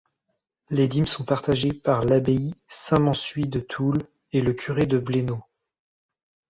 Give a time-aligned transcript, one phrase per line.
[0.71, 3.99] Les dîmes sont partagées par l'abbaye Saint-Mansuy de Toul
[4.31, 5.37] et le curé de Blénod.